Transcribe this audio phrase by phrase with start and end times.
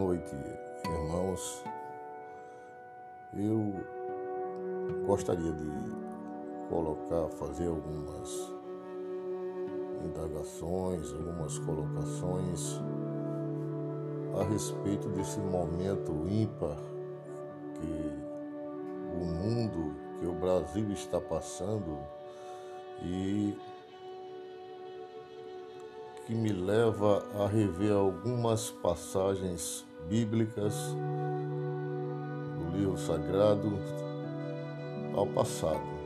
[0.00, 0.34] noite,
[0.86, 1.62] irmãos.
[3.34, 3.74] Eu
[5.06, 5.70] gostaria de
[6.70, 8.50] colocar, fazer algumas
[10.02, 12.80] indagações, algumas colocações
[14.40, 16.78] a respeito desse momento ímpar
[17.74, 21.98] que o mundo, que o Brasil está passando
[23.02, 23.54] e
[26.24, 30.74] que me leva a rever algumas passagens bíblicas
[32.58, 33.72] do livro sagrado
[35.14, 36.00] ao passado.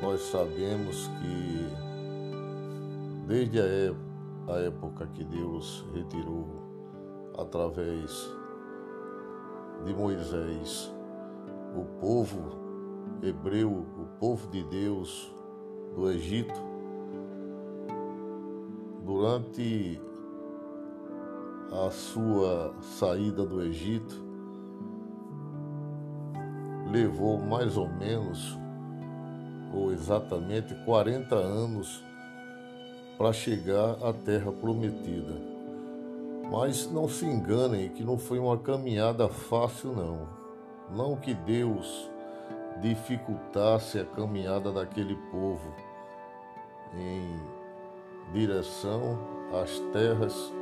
[0.00, 1.84] Nós sabemos que
[3.26, 6.46] desde a época que Deus retirou
[7.38, 8.30] através
[9.84, 10.92] de Moisés
[11.76, 12.64] o povo
[13.22, 15.32] hebreu, o povo de Deus
[15.94, 16.60] do Egito,
[19.04, 20.00] durante
[21.74, 24.22] a sua saída do Egito,
[26.90, 28.56] levou mais ou menos,
[29.74, 32.04] ou exatamente 40 anos,
[33.18, 35.34] para chegar à terra prometida.
[36.50, 40.28] Mas não se enganem que não foi uma caminhada fácil, não.
[40.94, 42.08] Não que Deus
[42.80, 45.74] dificultasse a caminhada daquele povo
[46.96, 47.40] em
[48.32, 49.18] direção
[49.52, 50.52] às terras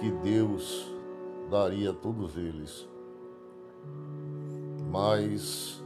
[0.00, 0.90] que Deus
[1.50, 2.88] daria a todos eles.
[4.90, 5.84] Mas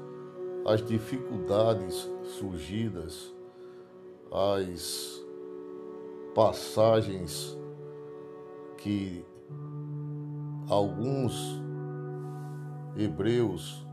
[0.64, 3.34] as dificuldades surgidas,
[4.30, 5.20] as
[6.32, 7.58] passagens
[8.78, 9.24] que
[10.68, 11.60] alguns
[12.96, 13.84] hebreus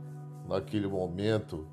[0.48, 1.68] naquele momento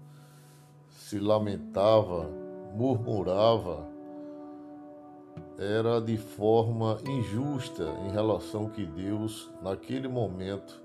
[0.89, 2.31] se lamentava,
[2.75, 3.98] murmurava
[5.59, 10.83] era de forma injusta em relação que Deus, naquele momento,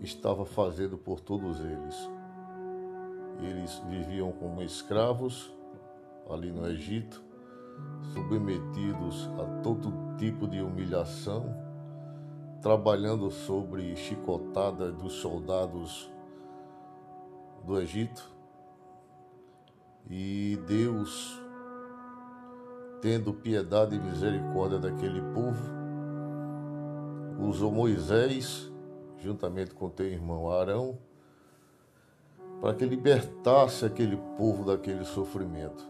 [0.00, 2.10] estava fazendo por todos eles.
[3.40, 5.52] Eles viviam como escravos
[6.30, 7.22] ali no Egito,
[8.12, 11.54] submetidos a todo tipo de humilhação,
[12.60, 16.10] trabalhando sobre chicotada dos soldados
[17.64, 18.30] do Egito.
[20.08, 21.41] E Deus
[23.02, 25.60] tendo piedade e misericórdia daquele povo,
[27.40, 28.70] usou Moisés,
[29.18, 30.96] juntamente com teu irmão Arão,
[32.60, 35.84] para que libertasse aquele povo daquele sofrimento.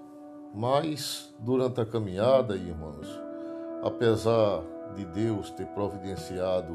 [0.54, 3.20] Mas, durante a caminhada, irmãos,
[3.82, 4.62] apesar
[4.94, 6.74] de Deus ter providenciado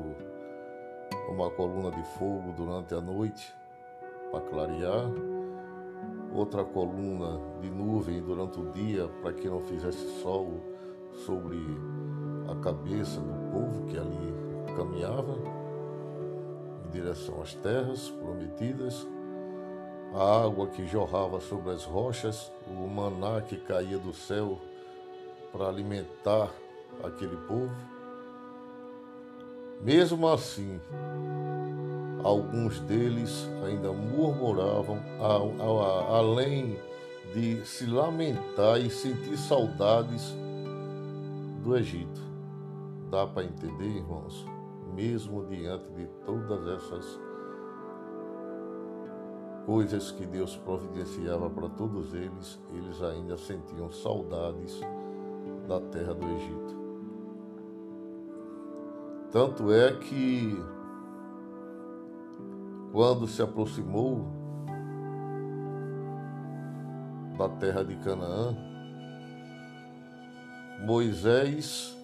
[1.29, 3.51] uma coluna de fogo durante a noite
[4.31, 5.09] para clarear,
[6.37, 10.61] outra coluna de nuvem durante o dia para que não fizesse sol
[11.25, 11.57] sobre
[12.47, 14.33] a cabeça do povo que ali
[14.75, 15.35] caminhava
[16.85, 19.07] em direção às terras prometidas,
[20.13, 24.59] a água que jorrava sobre as rochas, o maná que caía do céu
[25.51, 26.51] para alimentar
[27.03, 27.75] aquele povo.
[29.81, 30.79] Mesmo assim,
[32.23, 34.99] alguns deles ainda murmuravam,
[36.09, 36.77] além
[37.33, 40.35] de se lamentar e sentir saudades
[41.63, 42.21] do Egito.
[43.09, 44.45] Dá para entender, irmãos?
[44.93, 47.19] Mesmo diante de todas essas
[49.65, 54.79] coisas que Deus providenciava para todos eles, eles ainda sentiam saudades
[55.67, 56.77] da terra do Egito.
[59.29, 60.57] Tanto é que
[62.97, 64.25] quando se aproximou
[67.37, 68.57] da terra de Canaã,
[70.83, 71.95] Moisés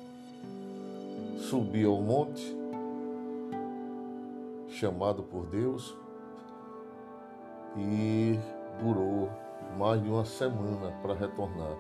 [1.50, 2.56] subiu ao monte,
[4.70, 5.98] chamado por Deus,
[7.76, 8.40] e
[8.80, 9.32] durou
[9.76, 11.76] mais de uma semana para retornar.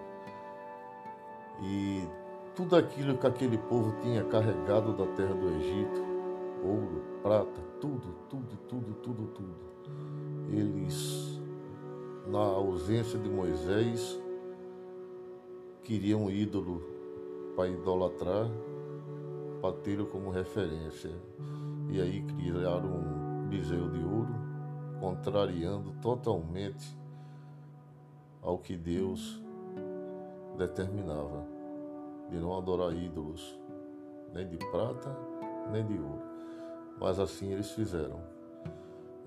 [1.61, 2.07] E
[2.55, 6.12] tudo aquilo que aquele povo tinha carregado da terra do Egito,
[6.63, 9.55] ouro, prata, tudo, tudo, tudo, tudo, tudo.
[10.49, 11.39] Eles,
[12.27, 14.19] na ausência de Moisés,
[15.83, 16.81] queriam um ídolo
[17.55, 18.47] para idolatrar,
[19.61, 21.11] para tê-lo como referência.
[21.91, 24.33] E aí criaram um bezerro de ouro,
[24.99, 26.97] contrariando totalmente
[28.41, 29.43] ao que Deus
[30.57, 31.45] determinava,
[32.29, 33.59] de não adorar ídolos,
[34.33, 35.15] nem de prata,
[35.71, 36.32] nem de ouro
[37.03, 38.21] mas assim eles fizeram.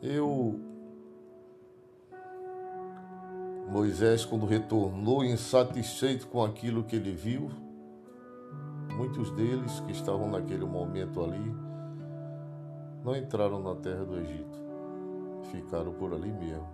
[0.02, 0.58] Eu
[3.68, 7.50] Moisés, quando retornou insatisfeito com aquilo que ele viu,
[8.96, 11.54] muitos deles que estavam naquele momento ali
[13.04, 14.58] não entraram na terra do Egito,
[15.50, 16.68] ficaram por ali mesmo,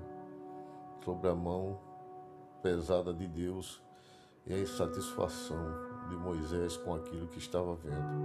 [1.05, 1.81] sobre a mão
[2.63, 3.83] pesada de Deus
[4.47, 5.67] e a insatisfação
[6.09, 8.23] de Moisés com aquilo que estava vendo.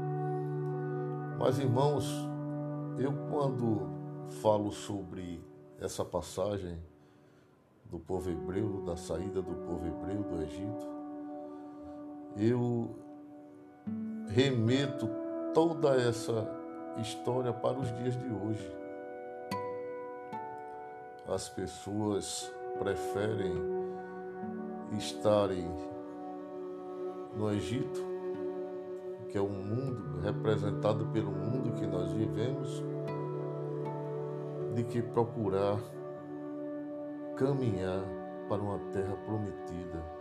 [1.39, 2.05] Mas irmãos,
[2.99, 3.87] eu quando
[4.41, 5.43] falo sobre
[5.79, 6.77] essa passagem
[7.85, 10.97] do povo hebreu, da saída do povo hebreu do Egito,
[12.35, 12.95] eu
[14.29, 15.07] remeto
[15.53, 16.47] toda essa
[16.99, 18.71] história para os dias de hoje.
[21.27, 23.53] As pessoas preferem
[24.97, 25.69] estarem
[27.35, 28.16] no Egito,
[29.29, 32.83] que é um mundo representado pelo mundo que nós vivemos,
[34.73, 35.79] de que procurar
[37.35, 38.03] caminhar
[38.49, 40.17] para uma terra prometida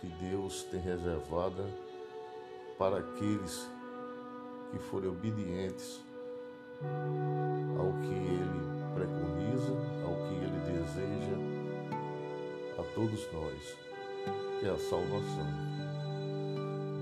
[0.00, 1.64] que Deus tem reservada
[2.78, 3.68] para aqueles
[4.70, 6.04] que forem obedientes
[7.78, 9.72] ao que Ele preconiza,
[10.04, 11.36] ao que Ele deseja
[12.78, 13.76] a todos nós,
[14.60, 15.97] que é a salvação.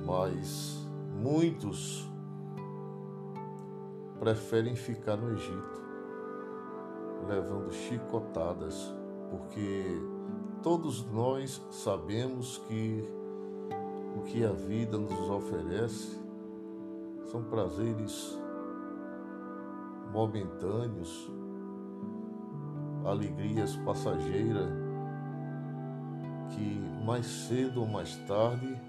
[0.06, 0.88] Mas
[1.20, 2.08] muitos
[4.20, 5.82] preferem ficar no Egito,
[7.28, 8.94] levando chicotadas,
[9.28, 10.00] porque
[10.62, 13.04] todos nós sabemos que
[14.16, 16.16] o que a vida nos oferece
[17.24, 18.38] são prazeres
[20.12, 21.28] momentâneos,
[23.04, 24.70] alegrias passageiras
[26.54, 28.80] que mais cedo ou mais tarde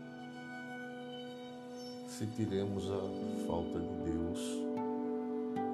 [2.17, 4.39] sentiremos a falta de Deus.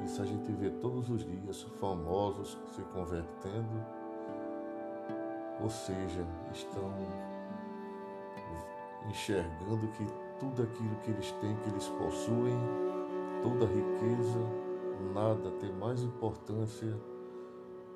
[0.04, 3.86] Isso a gente vê todos os dias famosos se convertendo,
[5.62, 6.92] ou seja, estão
[9.10, 10.06] enxergando que
[10.38, 12.58] tudo aquilo que eles têm, que eles possuem,
[13.42, 14.40] toda a riqueza,
[15.14, 16.94] nada tem mais importância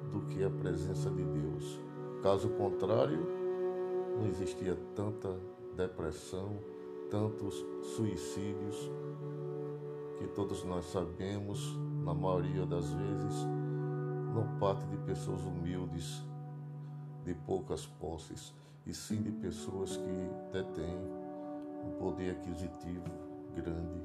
[0.09, 1.81] do que a presença de Deus.
[2.23, 3.27] Caso contrário,
[4.17, 5.35] não existia tanta
[5.75, 6.76] depressão,
[7.09, 7.65] tantos
[7.95, 8.91] suicídios
[10.17, 13.45] que todos nós sabemos, na maioria das vezes,
[14.33, 16.23] não parte de pessoas humildes,
[17.23, 18.53] de poucas posses,
[18.85, 20.97] e sim de pessoas que detêm
[21.85, 23.11] um poder aquisitivo
[23.55, 24.01] grande.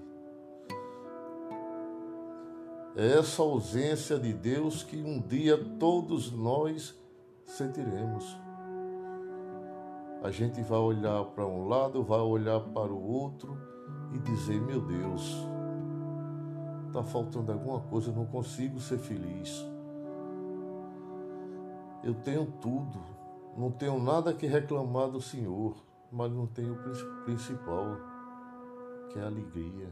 [2.94, 6.94] É essa ausência de Deus que um dia todos nós
[7.46, 8.36] sentiremos.
[10.22, 13.58] A gente vai olhar para um lado, vai olhar para o outro
[14.12, 15.36] e dizer: Meu Deus,
[16.88, 19.64] está faltando alguma coisa, eu não consigo ser feliz.
[22.04, 23.00] Eu tenho tudo,
[23.56, 25.74] não tenho nada que reclamar do Senhor
[26.12, 26.76] mas não tem o
[27.24, 27.96] principal,
[29.08, 29.90] que é a alegria.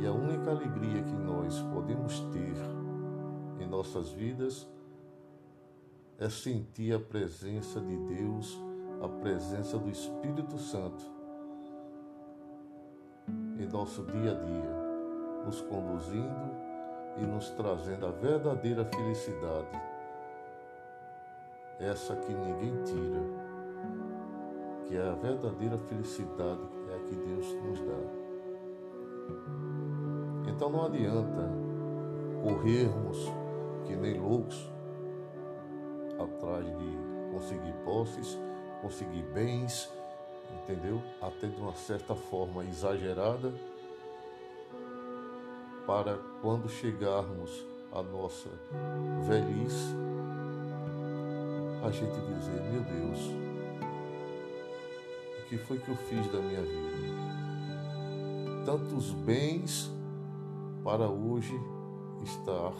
[0.00, 2.54] E a única alegria que nós podemos ter
[3.58, 4.70] em nossas vidas
[6.18, 8.56] é sentir a presença de Deus,
[9.00, 11.04] a presença do Espírito Santo
[13.58, 16.50] em nosso dia a dia, nos conduzindo
[17.16, 19.80] e nos trazendo a verdadeira felicidade,
[21.80, 23.48] essa que ninguém tira
[24.86, 28.28] que a verdadeira felicidade é a que Deus nos dá.
[30.48, 31.50] Então não adianta
[32.42, 33.30] corrermos
[33.84, 34.72] que nem loucos
[36.18, 36.98] atrás de
[37.32, 38.38] conseguir posses,
[38.80, 39.90] conseguir bens,
[40.62, 41.02] entendeu?
[41.20, 43.52] Até de uma certa forma exagerada,
[45.86, 48.50] para quando chegarmos à nossa
[49.26, 49.94] velhice,
[51.82, 53.18] a gente dizer: Meu Deus,
[55.48, 57.08] que foi que eu fiz da minha vida?
[58.66, 59.90] Tantos bens
[60.84, 61.58] para hoje
[62.22, 62.74] estar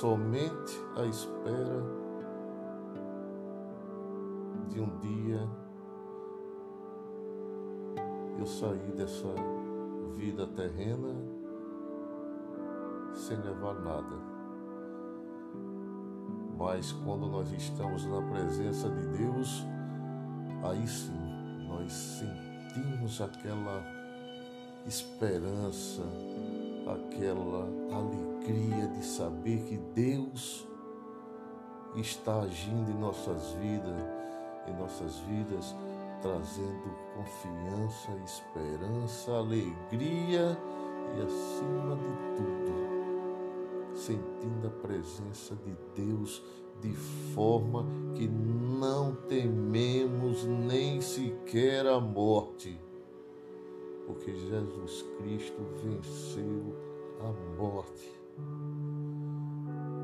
[0.00, 1.84] somente à espera
[4.72, 5.48] de um dia
[8.38, 9.28] eu sair dessa
[10.16, 11.14] vida terrena
[13.14, 14.16] sem levar nada.
[16.56, 19.64] Mas quando nós estamos na presença de Deus,
[20.64, 23.84] aí sim nós sentimos aquela
[24.86, 26.02] esperança,
[26.86, 30.66] aquela alegria de saber que Deus
[31.96, 34.02] está agindo em nossas vidas,
[34.66, 35.74] em nossas vidas,
[36.20, 40.56] trazendo confiança, esperança, alegria
[41.16, 46.42] e acima de tudo, sentindo a presença de Deus
[46.80, 46.92] de
[47.34, 52.78] forma que não tememos nem sequer a morte,
[54.06, 56.76] porque Jesus Cristo venceu
[57.20, 58.20] a morte.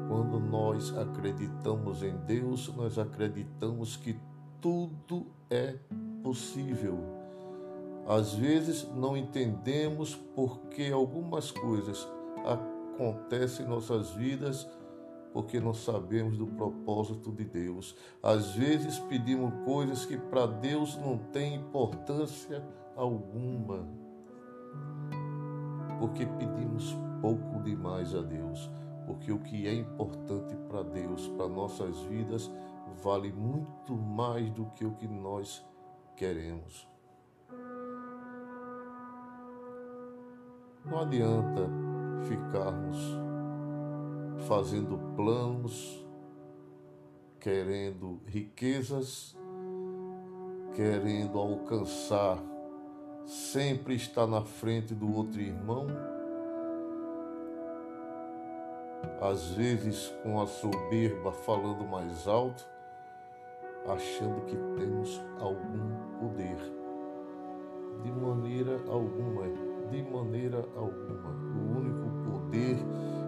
[0.09, 4.17] Quando nós acreditamos em Deus, nós acreditamos que
[4.61, 5.75] tudo é
[6.23, 6.99] possível.
[8.07, 12.09] Às vezes não entendemos porque algumas coisas
[12.45, 14.67] acontecem em nossas vidas
[15.33, 17.95] porque não sabemos do propósito de Deus.
[18.23, 22.65] Às vezes pedimos coisas que para Deus não tem importância
[22.97, 23.87] alguma,
[25.99, 28.71] porque pedimos pouco demais a Deus.
[29.07, 32.51] Porque o que é importante para Deus, para nossas vidas,
[33.03, 35.65] vale muito mais do que o que nós
[36.17, 36.89] queremos.
[40.85, 41.69] Não adianta
[42.23, 42.99] ficarmos
[44.47, 46.05] fazendo planos,
[47.39, 49.37] querendo riquezas,
[50.75, 52.39] querendo alcançar,
[53.27, 55.87] sempre estar na frente do outro irmão,
[59.21, 62.67] às vezes com a soberba falando mais alto,
[63.89, 65.91] achando que temos algum
[66.21, 66.57] poder.
[68.03, 69.43] De maneira alguma,
[69.91, 71.31] de maneira alguma.
[71.57, 72.77] O único poder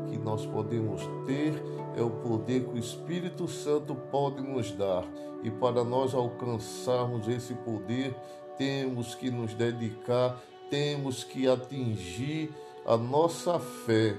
[0.08, 1.54] que nós podemos ter
[1.96, 5.04] é o poder que o Espírito Santo pode nos dar.
[5.42, 8.14] E para nós alcançarmos esse poder,
[8.58, 12.50] temos que nos dedicar, temos que atingir
[12.84, 14.16] a nossa fé,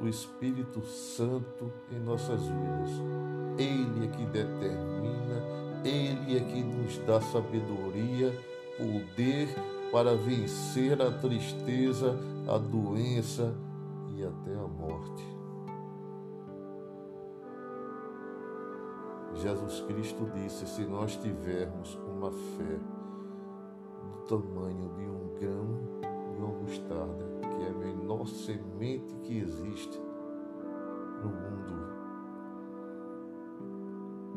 [0.00, 3.47] o Espírito Santo em nossas vidas.
[3.58, 5.42] Ele é que determina,
[5.84, 8.32] ele é que nos dá sabedoria,
[8.76, 9.48] poder
[9.90, 12.16] para vencer a tristeza,
[12.48, 13.54] a doença
[14.14, 15.38] e até a morte.
[19.34, 22.78] Jesus Cristo disse: se nós tivermos uma fé
[24.02, 25.98] do tamanho de um grão
[26.30, 30.00] de uma mostarda, que é a menor semente que existe
[31.22, 31.97] no mundo,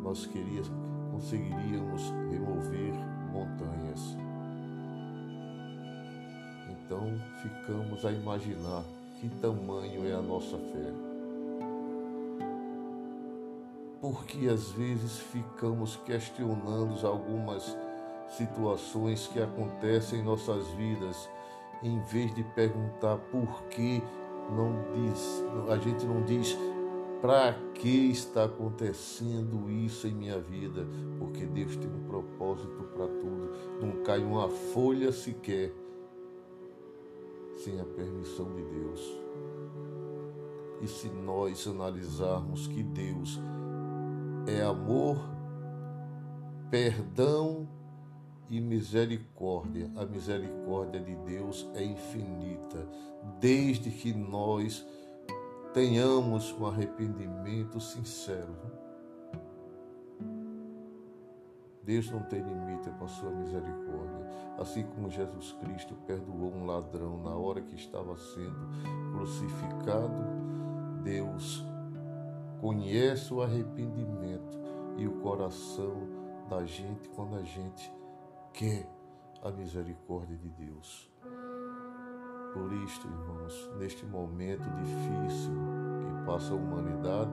[0.01, 0.27] nós
[1.11, 2.93] conseguiríamos remover
[3.31, 4.17] montanhas.
[6.69, 7.07] Então
[7.41, 8.83] ficamos a imaginar
[9.19, 10.93] que tamanho é a nossa fé.
[14.01, 17.77] Porque às vezes ficamos questionando algumas
[18.29, 21.29] situações que acontecem em nossas vidas,
[21.83, 24.01] em vez de perguntar por que
[24.49, 26.57] não diz, a gente não diz
[27.21, 30.87] para que está acontecendo isso em minha vida,
[31.19, 33.51] porque Deus tem um propósito para tudo.
[33.79, 35.71] Não cai uma folha sequer
[37.57, 39.21] sem a permissão de Deus.
[40.81, 43.39] E se nós analisarmos que Deus
[44.47, 45.17] é amor,
[46.71, 47.69] perdão
[48.49, 52.87] e misericórdia, a misericórdia de Deus é infinita,
[53.39, 54.83] desde que nós
[55.73, 58.55] tenhamos um arrependimento sincero.
[61.83, 64.29] Deus não tem limite para a sua misericórdia.
[64.57, 68.67] Assim como Jesus Cristo perdoou um ladrão na hora que estava sendo
[69.13, 70.23] crucificado,
[71.03, 71.65] Deus
[72.59, 74.59] conhece o arrependimento
[74.97, 75.95] e o coração
[76.47, 77.91] da gente quando a gente
[78.53, 78.87] quer
[79.41, 81.10] a misericórdia de Deus.
[82.53, 85.53] Por isto, irmãos, neste momento difícil
[85.99, 87.31] que passa a humanidade,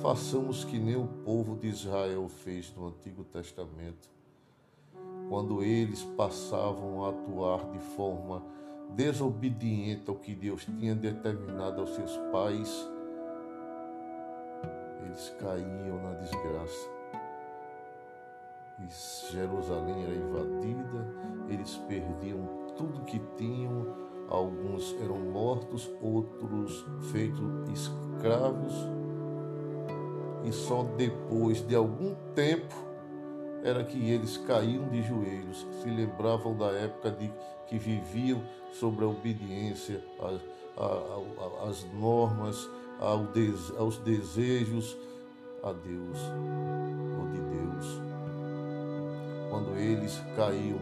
[0.00, 4.08] façamos que nem o povo de Israel fez no Antigo Testamento
[5.28, 8.42] quando eles passavam a atuar de forma
[8.94, 12.88] desobediente ao que Deus tinha determinado aos seus pais,
[15.04, 16.88] eles caíam na desgraça.
[18.80, 21.14] E Jerusalém era invadida,
[21.48, 22.38] eles perdiam
[22.76, 23.57] tudo que tinham,
[24.28, 27.40] alguns eram mortos, outros feitos
[27.72, 28.74] escravos,
[30.44, 32.74] e só depois de algum tempo
[33.64, 37.30] era que eles caíam de joelhos, se lembravam da época de
[37.66, 38.42] que viviam
[38.72, 40.02] sobre a obediência
[41.66, 42.68] às normas,
[43.78, 44.96] aos desejos
[45.62, 46.18] a Deus
[47.18, 48.00] ou de Deus.
[49.50, 50.78] Quando eles caíam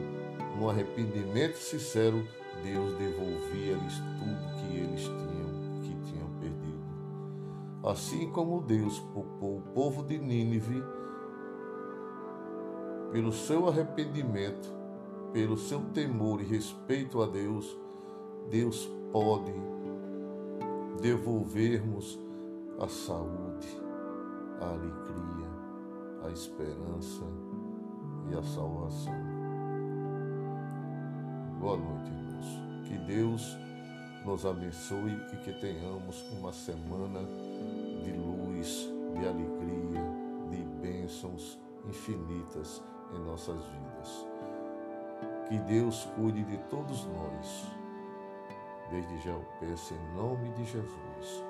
[0.59, 2.27] no arrependimento sincero,
[2.63, 6.85] Deus devolvia-lhes tudo que eles tinham, que tinham perdido.
[7.85, 10.83] Assim como Deus poupou o povo de Nínive
[13.13, 14.69] pelo seu arrependimento,
[15.33, 17.79] pelo seu temor e respeito a Deus,
[18.51, 19.53] Deus pode
[21.01, 22.19] devolvermos
[22.79, 23.69] a saúde,
[24.61, 25.49] a alegria,
[26.25, 27.25] a esperança
[28.31, 29.15] e a salvação.
[31.61, 32.13] Boa noite,
[33.07, 33.57] Deus
[34.25, 37.21] nos abençoe e que tenhamos uma semana
[38.03, 40.03] de luz, de alegria,
[40.51, 41.57] de bênçãos
[41.89, 42.83] infinitas
[43.15, 44.27] em nossas vidas.
[45.49, 47.67] Que Deus cuide de todos nós.
[48.91, 51.46] Desde já eu peço em nome de Jesus.